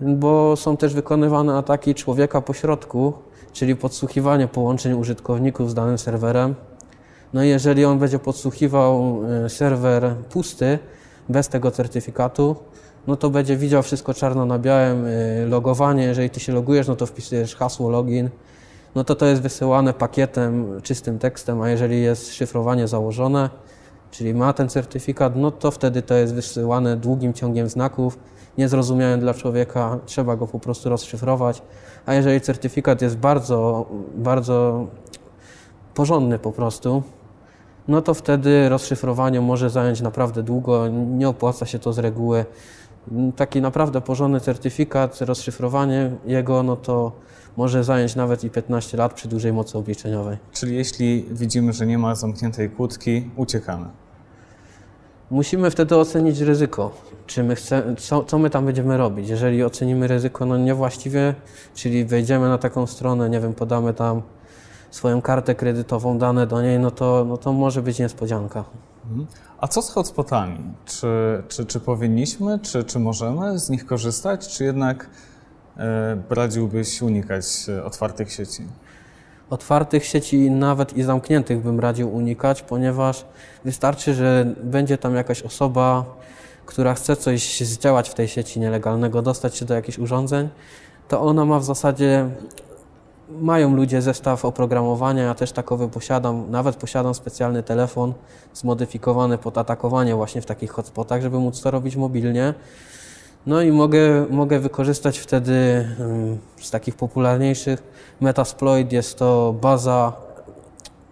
bo 0.02 0.56
są 0.56 0.78
też 0.78 0.94
wykonywane 0.94 1.58
ataki 1.58 1.96
człowieka 1.96 2.42
po 2.42 2.54
środku, 2.54 3.14
czyli 3.54 3.76
podsłuchiwanie 3.76 4.48
połączeń 4.48 4.94
użytkowników 4.94 5.72
z 5.72 5.74
danym 5.74 5.98
serwerem. 5.98 6.56
No 7.34 7.44
i 7.44 7.50
jeżeli 7.50 7.86
on 7.86 8.00
będzie 8.00 8.20
podsłuchiwał 8.20 9.22
e, 9.46 9.50
serwer 9.50 10.16
pusty, 10.30 10.80
bez 11.30 11.48
tego 11.48 11.72
certyfikatu, 11.72 12.56
no 13.08 13.16
to 13.16 13.30
będzie 13.30 13.58
widział 13.58 13.84
wszystko 13.84 14.14
czarno 14.14 14.46
na 14.46 14.60
białym, 14.60 15.06
e, 15.06 15.46
logowanie, 15.46 16.04
jeżeli 16.04 16.30
ty 16.30 16.40
się 16.40 16.54
logujesz, 16.54 16.88
no 16.88 16.96
to 16.96 17.06
wpisujesz 17.06 17.56
hasło 17.56 17.90
login, 17.90 18.30
no 18.96 19.04
to 19.04 19.16
to 19.16 19.26
jest 19.26 19.42
wysyłane 19.42 19.94
pakietem, 19.94 20.82
czystym 20.82 21.20
tekstem, 21.20 21.62
a 21.62 21.70
jeżeli 21.70 22.02
jest 22.02 22.34
szyfrowanie 22.34 22.88
założone, 22.88 23.50
czyli 24.12 24.34
ma 24.34 24.54
ten 24.54 24.70
certyfikat, 24.70 25.36
no 25.36 25.52
to 25.52 25.72
wtedy 25.72 26.02
to 26.02 26.16
jest 26.16 26.34
wysyłane 26.34 26.98
długim 26.98 27.34
ciągiem 27.34 27.70
znaków, 27.70 28.20
niezrozumiałym 28.58 29.20
dla 29.20 29.34
człowieka, 29.34 30.00
trzeba 30.06 30.36
go 30.36 30.48
po 30.48 30.60
prostu 30.60 30.90
rozszyfrować, 30.90 31.62
a 32.06 32.14
jeżeli 32.14 32.42
certyfikat 32.42 33.02
jest 33.02 33.18
bardzo, 33.18 33.86
bardzo 34.16 34.88
porządny 35.94 36.40
po 36.40 36.52
prostu, 36.52 37.04
no 37.88 38.02
to 38.02 38.14
wtedy 38.14 38.70
rozszyfrowanie 38.70 39.42
może 39.42 39.70
zająć 39.70 40.02
naprawdę 40.02 40.44
długo, 40.44 40.88
nie 40.88 41.30
opłaca 41.30 41.66
się 41.66 41.80
to 41.80 41.94
z 41.94 42.00
reguły. 42.00 42.46
Taki 43.36 43.62
naprawdę 43.62 44.02
porządny 44.02 44.40
certyfikat, 44.40 45.22
rozszyfrowanie 45.22 46.12
jego, 46.26 46.64
no 46.64 46.76
to 46.76 47.12
może 47.58 47.84
zająć 47.84 48.16
nawet 48.16 48.44
i 48.44 48.50
15 48.50 48.98
lat 48.98 49.14
przy 49.14 49.28
dużej 49.28 49.54
mocy 49.54 49.78
obliczeniowej. 49.78 50.38
Czyli 50.52 50.76
jeśli 50.76 51.26
widzimy, 51.32 51.74
że 51.74 51.86
nie 51.86 51.98
ma 51.98 52.16
zamkniętej 52.16 52.70
kłódki, 52.70 53.30
uciekamy. 53.36 53.86
Musimy 55.32 55.72
wtedy 55.72 55.96
ocenić 55.96 56.40
ryzyko. 56.40 56.92
Czy 57.28 57.44
my 57.44 57.56
chce, 57.56 57.96
co, 57.98 58.24
co 58.24 58.40
my 58.40 58.50
tam 58.50 58.66
będziemy 58.66 58.98
robić? 58.98 59.30
Jeżeli 59.30 59.64
ocenimy 59.64 60.08
ryzyko 60.08 60.46
no 60.46 60.58
niewłaściwie, 60.58 61.36
czyli 61.76 62.06
wejdziemy 62.06 62.50
na 62.50 62.58
taką 62.58 62.88
stronę, 62.88 63.30
nie 63.30 63.40
wiem, 63.40 63.54
podamy 63.54 63.94
tam 63.94 64.22
swoją 64.92 65.22
kartę 65.22 65.56
kredytową, 65.56 66.18
dane 66.18 66.48
do 66.48 66.62
niej, 66.62 66.80
no 66.80 66.92
to, 66.92 67.26
no 67.28 67.38
to 67.38 67.54
może 67.54 67.82
być 67.82 68.00
niespodzianka. 68.00 68.64
Mhm. 69.10 69.28
A 69.58 69.68
co 69.68 69.82
z 69.82 69.90
hotspotami? 69.90 70.60
Czy, 70.86 71.08
czy, 71.48 71.66
czy 71.66 71.80
powinniśmy, 71.80 72.60
czy, 72.60 72.84
czy 72.84 73.00
możemy 73.00 73.60
z 73.60 73.70
nich 73.70 73.86
korzystać, 73.86 74.48
czy 74.48 74.64
jednak 74.64 75.10
e, 75.78 76.18
radziłbyś 76.30 77.02
unikać 77.02 77.46
e, 77.70 77.84
otwartych 77.84 78.32
sieci? 78.32 78.64
Otwartych 79.50 80.06
sieci 80.06 80.52
nawet 80.52 80.98
i 80.98 81.04
zamkniętych 81.04 81.62
bym 81.64 81.80
radził 81.80 82.16
unikać, 82.16 82.62
ponieważ 82.62 83.26
wystarczy, 83.66 84.14
że 84.14 84.46
będzie 84.64 84.98
tam 84.98 85.16
jakaś 85.16 85.42
osoba, 85.42 86.06
która 86.66 86.94
chce 86.94 87.16
coś 87.16 87.62
zdziałać 87.62 88.10
w 88.10 88.14
tej 88.14 88.28
sieci 88.28 88.60
nielegalnego, 88.60 89.22
dostać 89.22 89.58
się 89.58 89.66
do 89.66 89.74
jakichś 89.74 89.98
urządzeń, 89.98 90.50
to 91.08 91.22
ona 91.22 91.46
ma 91.46 91.60
w 91.60 91.64
zasadzie, 91.64 92.30
mają 93.30 93.76
ludzie 93.76 94.02
zestaw 94.02 94.46
oprogramowania, 94.46 95.24
ja 95.24 95.36
też 95.36 95.52
takowy 95.52 95.90
posiadam, 95.90 96.52
nawet 96.52 96.76
posiadam 96.76 97.16
specjalny 97.16 97.64
telefon 97.64 98.14
zmodyfikowany 98.54 99.38
pod 99.38 99.58
atakowanie 99.58 100.16
właśnie 100.16 100.42
w 100.42 100.46
takich 100.46 100.72
hotspotach, 100.72 101.22
żeby 101.22 101.40
móc 101.40 101.62
to 101.62 101.72
robić 101.72 101.96
mobilnie. 101.96 102.54
No 103.46 103.62
i 103.62 103.72
mogę, 103.72 104.26
mogę 104.30 104.60
wykorzystać 104.60 105.18
wtedy 105.18 105.88
ym, 106.00 106.40
z 106.62 106.72
takich 106.72 106.96
popularniejszych 106.96 107.84
Metasploit 108.22 108.92
jest 108.92 109.18
to 109.18 109.56
baza, 109.62 110.14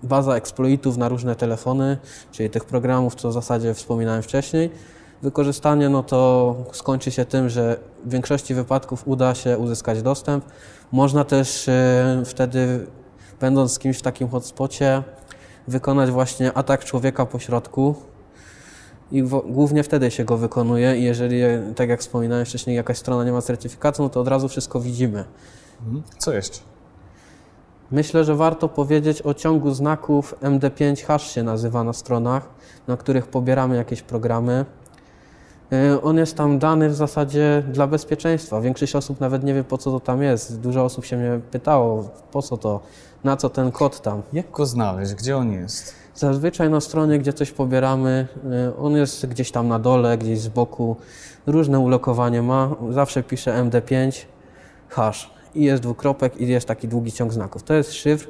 baza 0.03 0.35
exploitów 0.35 0.97
na 0.97 1.09
różne 1.09 1.35
telefony, 1.35 1.97
czyli 2.31 2.49
tych 2.49 2.65
programów, 2.65 3.15
co 3.15 3.29
w 3.29 3.33
zasadzie 3.33 3.73
wspominałem 3.73 4.23
wcześniej. 4.23 4.69
Wykorzystanie 5.21 5.89
no 5.89 6.03
to 6.03 6.55
skończy 6.71 7.11
się 7.11 7.25
tym, 7.25 7.49
że 7.49 7.79
w 8.05 8.09
większości 8.09 8.53
wypadków 8.53 9.07
uda 9.07 9.35
się 9.35 9.57
uzyskać 9.57 10.01
dostęp. 10.01 10.45
Można 10.93 11.23
też 11.23 11.69
e, 11.69 12.23
wtedy, 12.25 12.87
będąc 13.39 13.73
z 13.73 13.79
kimś 13.79 13.97
w 13.97 14.01
takim 14.01 14.29
hotspocie, 14.29 15.03
wykonać 15.67 16.11
właśnie 16.11 16.53
atak 16.53 16.85
człowieka 16.85 17.25
po 17.25 17.39
środku, 17.39 17.95
i 19.11 19.23
głównie 19.45 19.83
wtedy 19.83 20.11
się 20.11 20.25
go 20.25 20.37
wykonuje 20.37 20.97
i 20.97 21.03
jeżeli, 21.03 21.41
tak 21.75 21.89
jak 21.89 21.99
wspominałem 21.99 22.45
wcześniej, 22.45 22.75
jakaś 22.75 22.97
strona 22.97 23.23
nie 23.23 23.31
ma 23.31 23.41
certyfikatu, 23.41 24.03
no 24.03 24.09
to 24.09 24.21
od 24.21 24.27
razu 24.27 24.49
wszystko 24.49 24.79
widzimy. 24.79 25.25
Mhm. 25.85 26.03
Co 26.17 26.33
jeszcze? 26.33 26.59
Myślę, 27.91 28.23
że 28.23 28.35
warto 28.35 28.69
powiedzieć 28.69 29.21
o 29.21 29.33
ciągu 29.33 29.73
znaków 29.73 30.35
MD5 30.41 31.05
hash 31.05 31.31
się 31.31 31.43
nazywa 31.43 31.83
na 31.83 31.93
stronach, 31.93 32.49
na 32.87 32.97
których 32.97 33.27
pobieramy 33.27 33.75
jakieś 33.75 34.01
programy. 34.01 34.65
Yy, 35.73 36.01
On 36.01 36.17
jest 36.17 36.37
tam 36.37 36.59
dany 36.59 36.89
w 36.89 36.95
zasadzie 36.95 37.63
dla 37.71 37.87
bezpieczeństwa. 37.87 38.61
Większość 38.61 38.95
osób 38.95 39.19
nawet 39.19 39.43
nie 39.43 39.53
wie 39.53 39.63
po 39.63 39.77
co 39.77 39.91
to 39.91 39.99
tam 39.99 40.21
jest. 40.21 40.59
Dużo 40.59 40.85
osób 40.85 41.05
się 41.05 41.17
mnie 41.17 41.39
pytało, 41.51 42.09
po 42.31 42.41
co 42.41 42.57
to, 42.57 42.79
na 43.23 43.37
co 43.37 43.49
ten 43.49 43.71
kod 43.71 44.01
tam. 44.01 44.21
Jak 44.33 44.51
go 44.51 44.65
znaleźć? 44.65 45.13
Gdzie 45.13 45.37
on 45.37 45.51
jest? 45.51 45.95
Zazwyczaj 46.15 46.69
na 46.69 46.81
stronie, 46.81 47.19
gdzie 47.19 47.33
coś 47.33 47.51
pobieramy, 47.51 48.27
y, 48.69 48.77
on 48.77 48.95
jest 48.95 49.25
gdzieś 49.25 49.51
tam 49.51 49.67
na 49.67 49.79
dole, 49.79 50.17
gdzieś 50.17 50.39
z 50.39 50.47
boku. 50.47 50.95
Różne 51.47 51.79
ulokowanie 51.79 52.41
ma. 52.41 52.75
Zawsze 52.89 53.23
pisze 53.23 53.63
MD5 53.63 54.25
hash. 54.89 55.33
i 55.55 55.63
jest 55.63 55.83
dwukropek 55.83 56.41
i 56.41 56.47
jest 56.47 56.67
taki 56.67 56.87
długi 56.87 57.11
ciąg 57.11 57.33
znaków. 57.33 57.63
To 57.63 57.73
jest 57.73 57.93
szyfr, 57.93 58.27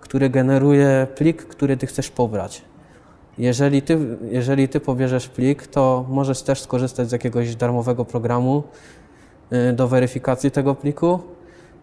który 0.00 0.30
generuje 0.30 1.06
plik, 1.14 1.44
który 1.44 1.76
ty 1.76 1.86
chcesz 1.86 2.10
pobrać. 2.10 2.62
Jeżeli 3.40 3.82
ty, 3.82 3.98
jeżeli 4.30 4.68
ty 4.68 4.80
pobierzesz 4.80 5.28
plik, 5.28 5.66
to 5.66 6.04
możesz 6.08 6.42
też 6.42 6.60
skorzystać 6.60 7.08
z 7.08 7.12
jakiegoś 7.12 7.56
darmowego 7.56 8.04
programu 8.04 8.62
y, 9.52 9.72
do 9.72 9.88
weryfikacji 9.88 10.50
tego 10.50 10.74
pliku. 10.74 11.18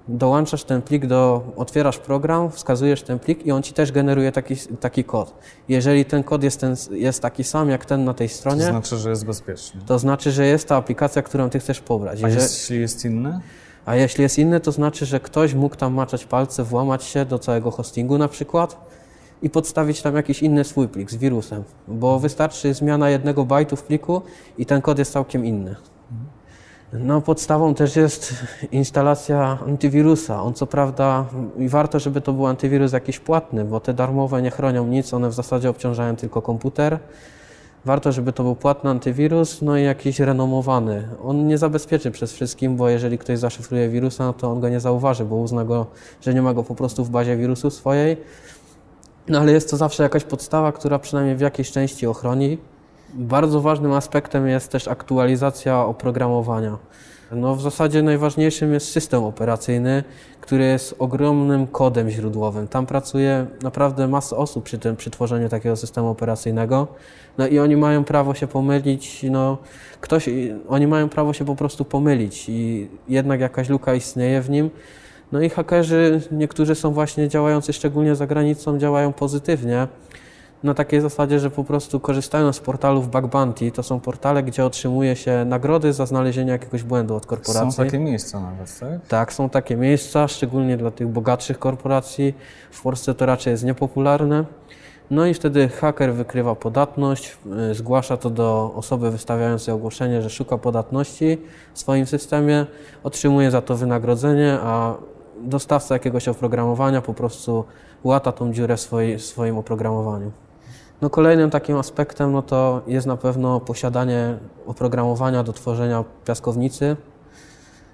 Dołączasz 0.07 0.63
ten 0.63 0.81
plik 0.81 1.05
do, 1.05 1.41
otwierasz 1.55 1.97
program, 1.97 2.51
wskazujesz 2.51 3.01
ten 3.01 3.19
plik 3.19 3.45
i 3.45 3.51
on 3.51 3.63
ci 3.63 3.73
też 3.73 3.91
generuje 3.91 4.31
taki, 4.31 4.55
taki 4.79 5.03
kod. 5.03 5.33
Jeżeli 5.69 6.05
ten 6.05 6.23
kod 6.23 6.43
jest, 6.43 6.59
ten, 6.59 6.75
jest 6.91 7.21
taki 7.21 7.43
sam 7.43 7.69
jak 7.69 7.85
ten 7.85 8.05
na 8.05 8.13
tej 8.13 8.29
To 8.29 8.35
stronie, 8.35 8.63
znaczy, 8.63 8.97
że 8.97 9.09
jest 9.09 9.25
bezpieczny. 9.25 9.81
to 9.85 9.99
znaczy, 9.99 10.31
że 10.31 10.45
jest 10.45 10.67
ta 10.67 10.75
aplikacja, 10.75 11.21
którą 11.21 11.49
ty 11.49 11.59
chcesz 11.59 11.79
pobrać. 11.79 12.23
A 12.23 12.29
jeśli 12.29 12.79
jest 12.79 13.05
inny? 13.05 13.39
a 13.85 13.95
jeśli 13.95 14.21
jest 14.21 14.39
inny, 14.39 14.59
to 14.59 14.71
znaczy, 14.71 15.05
że 15.05 15.19
ktoś 15.19 15.53
mógł 15.53 15.75
tam 15.75 15.93
maczać 15.93 16.25
palce, 16.25 16.63
włamać 16.63 17.03
się 17.03 17.25
do 17.25 17.39
całego 17.39 17.71
hostingu 17.71 18.17
na 18.17 18.27
przykład 18.27 18.77
i 19.41 19.49
podstawić 19.49 20.01
tam 20.01 20.15
jakiś 20.15 20.43
inny 20.43 20.63
swój 20.63 20.87
plik 20.87 21.11
z 21.11 21.15
wirusem, 21.15 21.63
bo 21.87 22.19
wystarczy 22.19 22.73
zmiana 22.73 23.09
jednego 23.09 23.45
bajtu 23.45 23.75
w 23.75 23.83
pliku 23.83 24.21
i 24.57 24.65
ten 24.65 24.81
kod 24.81 24.99
jest 24.99 25.11
całkiem 25.11 25.45
inny. 25.45 25.75
No, 26.93 27.21
podstawą 27.21 27.73
też 27.73 27.95
jest 27.95 28.33
instalacja 28.71 29.59
antywirusa. 29.67 30.43
On 30.43 30.53
co 30.53 30.67
prawda, 30.67 31.25
i 31.57 31.69
warto, 31.69 31.99
żeby 31.99 32.21
to 32.21 32.33
był 32.33 32.47
antywirus 32.47 32.93
jakiś 32.93 33.19
płatny, 33.19 33.65
bo 33.65 33.79
te 33.79 33.93
darmowe 33.93 34.41
nie 34.41 34.51
chronią 34.51 34.87
nic, 34.87 35.13
one 35.13 35.29
w 35.29 35.33
zasadzie 35.33 35.69
obciążają 35.69 36.15
tylko 36.15 36.41
komputer. 36.41 36.99
Warto, 37.85 38.11
żeby 38.11 38.33
to 38.33 38.43
był 38.43 38.55
płatny 38.55 38.89
antywirus, 38.89 39.61
no 39.61 39.77
i 39.77 39.83
jakiś 39.83 40.19
renomowany. 40.19 41.07
On 41.23 41.47
nie 41.47 41.57
zabezpieczy 41.57 42.11
przez 42.11 42.33
wszystkim, 42.33 42.75
bo 42.75 42.89
jeżeli 42.89 43.17
ktoś 43.17 43.39
zaszyfruje 43.39 43.89
wirusa, 43.89 44.33
to 44.33 44.51
on 44.51 44.59
go 44.59 44.69
nie 44.69 44.79
zauważy, 44.79 45.25
bo 45.25 45.35
uzna 45.35 45.65
go, 45.65 45.85
że 46.21 46.33
nie 46.33 46.41
ma 46.41 46.53
go 46.53 46.63
po 46.63 46.75
prostu 46.75 47.03
w 47.05 47.09
bazie 47.09 47.37
wirusów 47.37 47.73
swojej. 47.73 48.17
No 49.29 49.39
ale 49.39 49.51
jest 49.51 49.69
to 49.69 49.77
zawsze 49.77 50.03
jakaś 50.03 50.23
podstawa, 50.23 50.71
która 50.71 50.99
przynajmniej 50.99 51.35
w 51.35 51.41
jakiejś 51.41 51.71
części 51.71 52.07
ochroni. 52.07 52.57
Bardzo 53.13 53.61
ważnym 53.61 53.91
aspektem 53.91 54.47
jest 54.47 54.71
też 54.71 54.87
aktualizacja 54.87 55.85
oprogramowania. 55.85 56.77
No 57.31 57.55
w 57.55 57.61
zasadzie 57.61 58.01
najważniejszym 58.01 58.73
jest 58.73 58.91
system 58.91 59.23
operacyjny, 59.23 60.03
który 60.41 60.63
jest 60.63 60.95
ogromnym 60.99 61.67
kodem 61.67 62.09
źródłowym. 62.09 62.67
Tam 62.67 62.85
pracuje 62.85 63.45
naprawdę 63.63 64.07
masa 64.07 64.37
osób 64.37 64.63
przy 64.63 64.77
tym, 64.77 64.95
przy 64.95 65.09
tworzeniu 65.09 65.49
takiego 65.49 65.75
systemu 65.75 66.09
operacyjnego. 66.09 66.87
No 67.37 67.47
i 67.47 67.59
oni 67.59 67.77
mają 67.77 68.03
prawo 68.03 68.33
się 68.33 68.47
pomylić, 68.47 69.25
no 69.31 69.57
ktoś, 70.01 70.29
oni 70.67 70.87
mają 70.87 71.09
prawo 71.09 71.33
się 71.33 71.45
po 71.45 71.55
prostu 71.55 71.85
pomylić 71.85 72.49
i 72.49 72.87
jednak 73.09 73.39
jakaś 73.39 73.69
luka 73.69 73.93
istnieje 73.93 74.41
w 74.41 74.49
nim. 74.49 74.69
No 75.31 75.41
i 75.41 75.49
hakerzy, 75.49 76.21
niektórzy 76.31 76.75
są 76.75 76.91
właśnie 76.91 77.29
działający 77.29 77.73
szczególnie 77.73 78.15
za 78.15 78.27
granicą, 78.27 78.79
działają 78.79 79.13
pozytywnie. 79.13 79.87
Na 80.63 80.73
takiej 80.73 81.01
zasadzie, 81.01 81.39
że 81.39 81.49
po 81.49 81.63
prostu 81.63 81.99
korzystają 81.99 82.53
z 82.53 82.59
portalów 82.59 83.11
Bug 83.11 83.27
Bounty. 83.27 83.71
To 83.71 83.83
są 83.83 83.99
portale, 83.99 84.43
gdzie 84.43 84.65
otrzymuje 84.65 85.15
się 85.15 85.45
nagrody 85.45 85.93
za 85.93 86.05
znalezienie 86.05 86.51
jakiegoś 86.51 86.83
błędu 86.83 87.15
od 87.15 87.25
korporacji. 87.25 87.71
Są 87.71 87.83
takie 87.83 87.99
miejsca 87.99 88.39
nawet, 88.39 88.79
tak? 88.79 89.07
Tak, 89.07 89.33
są 89.33 89.49
takie 89.49 89.75
miejsca, 89.75 90.27
szczególnie 90.27 90.77
dla 90.77 90.91
tych 90.91 91.07
bogatszych 91.07 91.59
korporacji. 91.59 92.33
W 92.71 92.81
Polsce 92.81 93.13
to 93.13 93.25
raczej 93.25 93.51
jest 93.51 93.63
niepopularne. 93.63 94.45
No 95.11 95.25
i 95.25 95.33
wtedy 95.33 95.69
haker 95.69 96.13
wykrywa 96.13 96.55
podatność, 96.55 97.37
y, 97.71 97.75
zgłasza 97.75 98.17
to 98.17 98.29
do 98.29 98.73
osoby 98.75 99.11
wystawiającej 99.11 99.73
ogłoszenie, 99.73 100.21
że 100.21 100.29
szuka 100.29 100.57
podatności 100.57 101.37
w 101.73 101.79
swoim 101.79 102.05
systemie, 102.05 102.65
otrzymuje 103.03 103.51
za 103.51 103.61
to 103.61 103.75
wynagrodzenie, 103.75 104.57
a 104.61 104.95
dostawca 105.41 105.95
jakiegoś 105.95 106.27
oprogramowania 106.27 107.01
po 107.01 107.13
prostu 107.13 107.63
łata 108.03 108.31
tą 108.31 108.53
dziurę 108.53 108.77
w 108.77 108.79
swoi- 108.79 109.17
w 109.17 109.21
swoim 109.25 109.57
oprogramowaniu. 109.57 110.31
No 111.01 111.09
kolejnym 111.09 111.49
takim 111.49 111.77
aspektem 111.77 112.31
no 112.31 112.41
to 112.41 112.81
jest 112.87 113.07
na 113.07 113.17
pewno 113.17 113.59
posiadanie 113.59 114.37
oprogramowania 114.65 115.43
do 115.43 115.53
tworzenia 115.53 116.03
piaskownicy, 116.25 116.95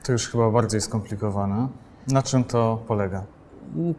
To 0.06 0.12
już 0.12 0.30
chyba 0.30 0.52
bardziej 0.52 0.82
skomplikowane. 0.82 1.68
Na 2.08 2.24
czym 2.24 2.44
to 2.44 2.80
polega? 2.88 3.24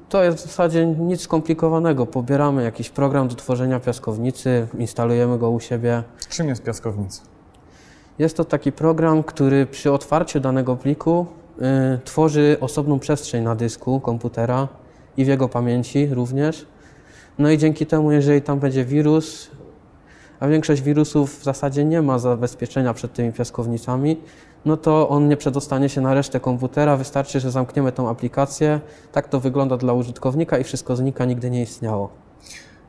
To 0.09 0.23
jest 0.25 0.39
w 0.39 0.43
zasadzie 0.43 0.87
nic 0.87 1.21
skomplikowanego. 1.21 2.07
Pobieramy 2.07 2.63
jakiś 2.65 2.91
program 2.91 3.29
do 3.29 3.35
tworzenia 3.35 3.81
piaskownicy, 3.81 4.67
instalujemy 4.79 5.39
go 5.39 5.51
u 5.51 5.61
siebie. 5.61 6.03
Czym 6.29 6.49
jest 6.49 6.63
piaskownica? 6.63 7.23
Jest 8.19 8.37
to 8.37 8.45
taki 8.45 8.73
program, 8.73 9.23
który 9.23 9.67
przy 9.67 9.93
otwarciu 9.93 10.41
danego 10.41 10.77
pliku 10.77 11.27
tworzy 12.05 12.57
osobną 12.61 12.99
przestrzeń 12.99 13.45
na 13.45 13.55
dysku 13.55 14.01
komputera 14.01 14.69
i 15.17 15.25
w 15.25 15.29
jego 15.29 15.49
pamięci 15.49 16.07
również. 16.07 16.67
No 17.39 17.51
i 17.51 17.59
dzięki 17.59 17.87
temu, 17.87 18.13
jeżeli 18.13 18.43
tam 18.43 18.59
będzie 18.59 18.85
wirus, 18.85 19.51
a 20.41 20.49
większość 20.49 20.83
wirusów 20.83 21.41
w 21.41 21.45
zasadzie 21.45 21.85
nie 21.85 22.03
ma 22.03 22.19
zabezpieczenia 22.19 22.95
przed 22.95 23.13
tymi 23.13 23.33
piaskownicami, 23.33 24.21
no 24.65 24.77
to 24.77 25.09
on 25.09 25.29
nie 25.29 25.37
przedostanie 25.37 25.89
się 25.89 26.01
na 26.01 26.15
resztę 26.15 26.41
komputera. 26.41 26.97
Wystarczy, 26.97 27.41
że 27.41 27.51
zamkniemy 27.51 27.93
tą 27.93 28.09
aplikację. 28.09 28.81
Tak 29.13 29.29
to 29.29 29.41
wygląda 29.41 29.77
dla 29.77 29.93
użytkownika 29.93 30.59
i 30.59 30.65
wszystko 30.65 30.97
znika, 30.97 31.25
nigdy 31.25 31.51
nie 31.51 31.63
istniało. 31.63 32.11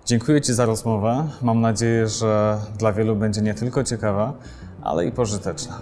Dziękuję 0.06 0.42
Ci 0.42 0.54
za 0.54 0.66
rozmowę. 0.66 1.28
Mam 1.42 1.62
nadzieję, 1.62 2.08
że 2.08 2.58
dla 2.78 2.94
wielu 2.94 3.16
będzie 3.16 3.42
nie 3.42 3.54
tylko 3.54 3.84
ciekawa, 3.84 4.34
ale 4.82 5.06
i 5.06 5.12
pożyteczna. 5.12 5.80